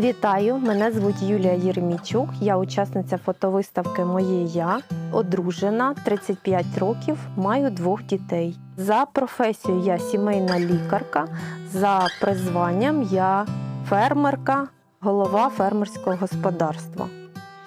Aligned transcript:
Вітаю! 0.00 0.56
Мене 0.56 0.92
звуть 0.92 1.22
Юлія 1.22 1.52
Єремійчук. 1.52 2.28
Я 2.40 2.56
учасниця 2.56 3.18
фотовиставки 3.18 4.04
Моє 4.04 4.42
я 4.42 4.80
одружена 5.12 5.94
35 6.04 6.78
років, 6.78 7.18
маю 7.36 7.70
двох 7.70 8.02
дітей. 8.02 8.56
За 8.76 9.06
професією 9.12 9.84
я 9.84 9.98
сімейна 9.98 10.60
лікарка, 10.60 11.26
за 11.72 12.06
призванням 12.20 13.02
я 13.02 13.46
фермерка, 13.88 14.68
голова 15.00 15.48
фермерського 15.48 16.16
господарства. 16.16 17.08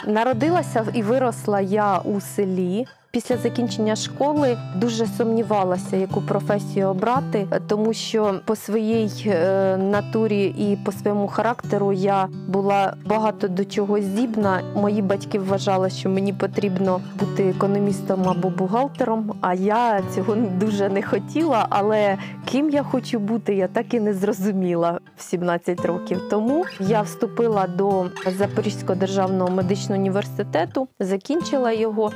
Народилася 0.08 0.86
і 0.94 1.02
виросла 1.02 1.62
я 1.62 1.98
у 1.98 2.22
селі. 2.22 2.86
Після 3.16 3.38
закінчення 3.38 3.96
школи 3.96 4.58
дуже 4.76 5.08
сумнівалася, 5.08 5.96
яку 5.98 6.22
професію 6.22 6.88
обрати, 6.88 7.48
тому 7.68 7.94
що 7.94 8.40
по 8.46 8.56
своїй 8.56 9.12
е, 9.26 9.78
натурі 9.78 10.46
і 10.46 10.78
по 10.86 10.92
своєму 10.92 11.28
характеру 11.28 11.94
я 11.94 12.28
була 12.48 12.94
багато 13.06 13.48
до 13.48 13.66
чого 13.66 14.02
здібна. 14.02 14.62
Мої 14.76 15.02
батьки 15.02 15.40
вважали, 15.40 15.90
що 15.90 16.10
мені 16.10 16.34
потрібно 16.34 17.02
бути 17.20 17.50
економістом 17.50 18.30
або 18.30 18.50
бухгалтером. 18.50 19.34
А 19.42 19.54
я 19.54 20.02
цього 20.16 20.36
дуже 20.36 20.90
не 20.90 21.02
хотіла. 21.02 21.68
Але 21.70 22.18
ким 22.46 22.70
я 22.70 22.84
хочу 22.84 23.20
бути, 23.20 23.56
я 23.56 23.68
так 23.68 23.94
і 23.94 24.00
не 24.00 24.14
зрозуміла 24.14 25.00
в 25.18 25.22
17 25.22 25.86
років. 25.86 26.22
Тому 26.30 26.66
я 26.80 27.02
вступила 27.02 27.68
до 27.68 28.06
Запорізького 28.38 28.96
державного 28.96 29.52
медичного 29.52 30.02
університету, 30.02 30.88
закінчила 31.00 31.72
його 31.72 32.12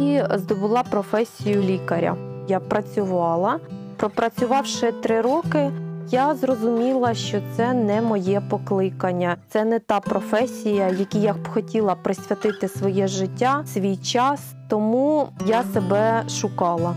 і 0.00 0.20
здобула 0.40 0.82
професію 0.82 1.62
лікаря. 1.62 2.16
Я 2.48 2.60
працювала, 2.60 3.58
пропрацювавши 3.96 4.92
три 4.92 5.20
роки. 5.20 5.70
Я 6.10 6.34
зрозуміла, 6.34 7.14
що 7.14 7.40
це 7.56 7.72
не 7.72 8.02
моє 8.02 8.40
покликання, 8.40 9.36
це 9.48 9.64
не 9.64 9.78
та 9.78 10.00
професія, 10.00 10.88
якій 10.88 11.20
я 11.20 11.32
б 11.32 11.48
хотіла 11.48 11.94
присвятити 11.94 12.68
своє 12.68 13.08
життя, 13.08 13.64
свій 13.66 13.96
час. 13.96 14.40
Тому 14.68 15.28
я 15.46 15.62
себе 15.62 16.24
шукала. 16.28 16.94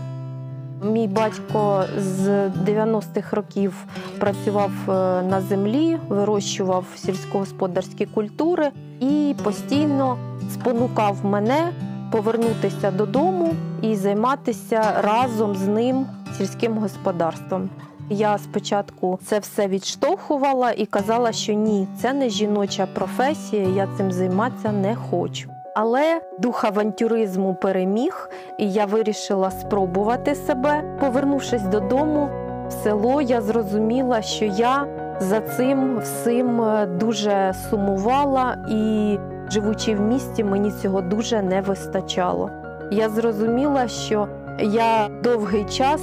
Мій 0.82 1.08
батько 1.08 1.84
з 1.98 2.28
90-х 2.48 3.36
років 3.36 3.74
працював 4.18 4.70
е, 4.88 4.92
на 5.22 5.40
землі, 5.40 5.98
вирощував 6.08 6.84
сільськогосподарські 6.96 8.06
культури 8.06 8.70
і 9.00 9.34
постійно 9.44 10.16
спонукав 10.52 11.24
мене 11.24 11.72
повернутися 12.14 12.90
додому 12.90 13.54
і 13.82 13.96
займатися 13.96 14.82
разом 15.00 15.54
з 15.54 15.66
ним 15.66 16.06
сільським 16.38 16.78
господарством. 16.78 17.70
Я 18.10 18.38
спочатку 18.38 19.18
це 19.24 19.38
все 19.38 19.68
відштовхувала 19.68 20.70
і 20.70 20.86
казала, 20.86 21.32
що 21.32 21.52
ні, 21.52 21.88
це 22.00 22.12
не 22.12 22.28
жіноча 22.28 22.86
професія, 22.94 23.68
я 23.68 23.88
цим 23.96 24.12
займатися 24.12 24.72
не 24.72 24.96
хочу. 24.96 25.50
Але 25.76 26.20
дух 26.38 26.64
авантюризму 26.64 27.54
переміг, 27.54 28.30
і 28.58 28.72
я 28.72 28.86
вирішила 28.86 29.50
спробувати 29.50 30.34
себе. 30.34 30.96
Повернувшись 31.00 31.62
додому 31.62 32.28
в 32.68 32.72
село, 32.72 33.22
я 33.22 33.40
зрозуміла, 33.40 34.22
що 34.22 34.44
я 34.44 34.86
за 35.20 35.40
цим 35.40 35.98
всім 35.98 36.62
е, 36.62 36.86
дуже 36.86 37.54
сумувала 37.70 38.56
і 38.70 39.18
живучи 39.50 39.94
в 39.94 40.00
місті, 40.00 40.44
мені 40.44 40.70
цього 40.70 41.00
дуже 41.00 41.42
не 41.42 41.60
вистачало. 41.60 42.50
Я 42.90 43.08
зрозуміла, 43.08 43.88
що 43.88 44.28
я 44.60 45.08
довгий 45.22 45.64
час 45.64 46.02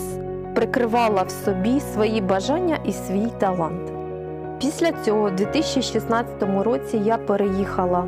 прикривала 0.55 1.23
в 1.23 1.31
собі 1.31 1.79
свої 1.79 2.21
бажання 2.21 2.77
і 2.85 2.93
свій 2.93 3.27
талант. 3.37 3.91
Після 4.59 4.91
цього, 4.91 5.27
у 5.27 5.29
2016 5.29 6.43
році, 6.63 6.97
я 6.97 7.17
переїхала 7.17 8.05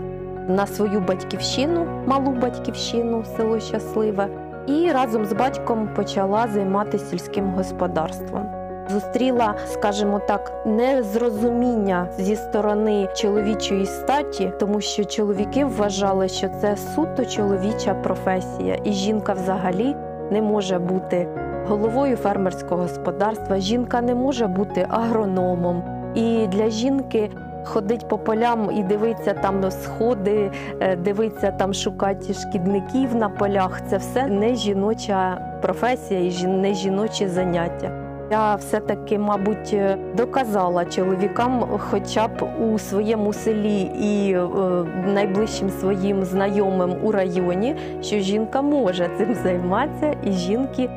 на 0.48 0.68
свою 0.68 1.00
батьківщину, 1.00 2.04
малу 2.06 2.32
батьківщину, 2.32 3.24
село 3.38 3.60
Щасливе, 3.60 4.28
і 4.68 4.92
разом 4.92 5.26
з 5.26 5.34
батьком 5.34 5.90
почала 5.96 6.48
займатися 6.48 7.06
сільським 7.06 7.50
господарством 7.50 8.63
зустріла, 8.90 9.56
скажімо 9.66 10.22
так, 10.28 10.52
незрозуміння 10.66 12.08
зі 12.18 12.36
сторони 12.36 13.08
чоловічої 13.16 13.86
статі, 13.86 14.52
тому 14.60 14.82
що 14.82 15.06
чоловіки 15.06 15.66
вважали, 15.66 16.28
що 16.28 16.50
це 16.62 16.78
суто 16.78 17.26
чоловіча 17.26 17.94
професія, 17.94 18.78
і 18.84 18.92
жінка 18.92 19.34
взагалі 19.34 19.96
не 20.32 20.42
може 20.42 20.80
бути 20.80 21.28
головою 21.68 22.18
фермерського 22.18 22.82
господарства. 22.82 23.60
Жінка 23.60 24.02
не 24.02 24.16
може 24.16 24.48
бути 24.48 24.88
агрономом. 24.90 25.84
І 26.16 26.48
для 26.48 26.70
жінки 26.70 27.30
ходить 27.66 28.08
по 28.08 28.18
полям 28.18 28.70
і 28.78 28.84
дивиться 28.84 29.34
там 29.34 29.60
на 29.60 29.72
сходи, 29.72 30.52
е, 30.80 30.96
дивиться 30.96 31.52
там 31.52 31.74
шукати 31.74 32.34
шкідників 32.34 33.16
на 33.16 33.30
полях. 33.30 33.82
Це 33.90 33.98
все 33.98 34.28
не 34.28 34.56
жіноча 34.56 35.42
професія 35.62 36.20
і 36.20 36.48
не 36.48 36.74
жіночі 36.74 37.28
заняття. 37.28 38.03
Я 38.32 38.56
все-таки, 38.56 39.18
мабуть, 39.20 39.74
е, 39.74 39.98
доказала 40.18 40.86
чоловікам, 40.86 41.80
хоча 41.90 42.28
б 42.28 42.44
у 42.60 42.80
своєму 42.80 43.34
селі 43.34 43.82
і 43.82 44.34
е, 44.34 44.48
найближчим 45.14 45.70
своїм 45.70 46.26
знайомим 46.26 46.96
у 47.04 47.12
районі, 47.12 47.76
що 48.02 48.20
жінка 48.20 48.62
може 48.62 49.10
цим 49.18 49.36
займатися, 49.36 50.16
і 50.24 50.32
жінки 50.32 50.90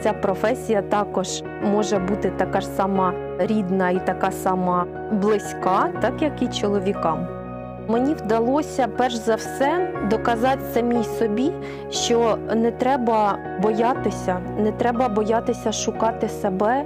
ця 0.00 0.12
професія 0.12 0.82
також 0.82 1.42
може 1.72 1.98
бути 1.98 2.32
така 2.36 2.60
ж 2.60 2.66
сама 2.66 3.12
рідна 3.38 3.90
і 3.90 4.06
така 4.06 4.30
сама 4.30 4.86
близька, 5.12 5.88
так 6.00 6.22
як 6.22 6.42
і 6.42 6.48
чоловікам. 6.48 7.41
Мені 7.88 8.14
вдалося 8.14 8.88
перш 8.96 9.14
за 9.14 9.34
все 9.34 9.92
доказати 10.10 10.60
самій 10.74 11.04
собі, 11.04 11.52
що 11.90 12.38
не 12.54 12.70
треба 12.70 13.38
боятися, 13.62 14.40
не 14.58 14.72
треба 14.72 15.08
боятися 15.08 15.72
шукати 15.72 16.28
себе. 16.28 16.84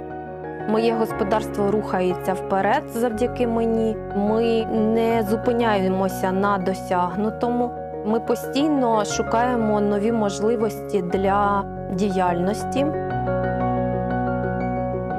Моє 0.69 0.93
господарство 0.93 1.71
рухається 1.71 2.33
вперед 2.33 2.83
завдяки 2.93 3.47
мені. 3.47 3.97
Ми 4.15 4.65
не 4.65 5.25
зупиняємося 5.29 6.31
на 6.31 6.57
досягнутому. 6.57 7.71
Ми 8.05 8.19
постійно 8.19 9.05
шукаємо 9.05 9.81
нові 9.81 10.11
можливості 10.11 11.01
для 11.01 11.63
діяльності. 11.93 12.85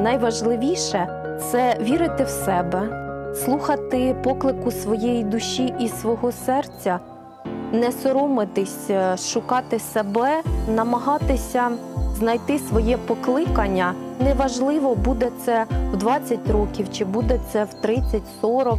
Найважливіше 0.00 1.08
це 1.38 1.76
вірити 1.80 2.24
в 2.24 2.28
себе 2.28 3.07
слухати 3.44 4.16
поклику 4.24 4.70
своєї 4.70 5.24
душі 5.24 5.74
і 5.80 5.88
свого 5.88 6.32
серця, 6.32 6.98
не 7.72 7.92
соромитись, 7.92 8.90
е, 8.90 9.16
шукати 9.16 9.78
себе, 9.78 10.42
намагатися 10.68 11.70
знайти 12.18 12.58
своє 12.58 12.96
покликання. 12.96 13.94
Неважливо, 14.20 14.94
буде 14.94 15.30
це 15.44 15.66
в 15.92 15.96
20 15.96 16.50
років 16.50 16.86
чи 16.92 17.04
буде 17.04 17.40
це 17.52 17.64
в 17.64 17.84
30-40. 17.84 18.78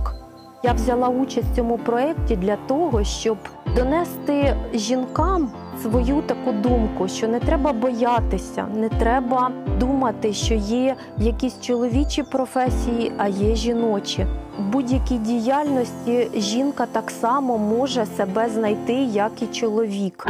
Я 0.64 0.74
взяла 0.74 1.08
участь 1.08 1.48
в 1.52 1.56
цьому 1.56 1.78
проєкті 1.78 2.36
для 2.36 2.56
того, 2.56 3.04
щоб 3.04 3.38
донести 3.76 4.56
жінкам 4.74 5.52
свою 5.82 6.22
таку 6.22 6.52
думку, 6.52 7.08
що 7.08 7.28
не 7.28 7.40
треба 7.40 7.74
боятися, 7.74 8.68
не 8.76 8.90
треба 8.90 9.52
думати, 9.80 10.34
що 10.34 10.54
є 10.54 10.96
якісь 11.18 11.62
чоловічі 11.62 12.24
професії, 12.24 13.12
а 13.18 13.28
є 13.28 13.56
жіночі. 13.56 14.28
В 14.60 14.72
будь-якій 14.72 15.18
діяльності 15.18 16.30
жінка 16.36 16.86
так 16.92 17.12
само 17.12 17.58
може 17.58 18.06
себе 18.06 18.50
знайти, 18.50 18.94
як 18.94 19.42
і 19.42 19.48
чоловік. 19.48 20.28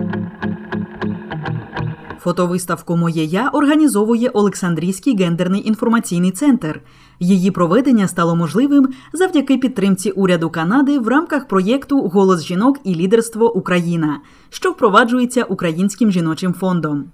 Фотовиставку 2.19 2.97
Моє 2.97 3.23
я 3.23 3.49
організовує 3.49 4.29
Олександрійський 4.29 5.17
гендерний 5.17 5.67
інформаційний 5.67 6.31
центр. 6.31 6.81
Її 7.19 7.51
проведення 7.51 8.07
стало 8.07 8.35
можливим 8.35 8.89
завдяки 9.13 9.57
підтримці 9.57 10.11
уряду 10.11 10.49
Канади 10.49 10.99
в 10.99 11.07
рамках 11.07 11.47
проєкту 11.47 12.01
Голос 12.01 12.43
жінок 12.43 12.79
і 12.83 12.95
лідерство 12.95 13.55
Україна, 13.55 14.21
що 14.49 14.71
впроваджується 14.71 15.43
Українським 15.43 16.11
жіночим 16.11 16.53
фондом. 16.53 17.11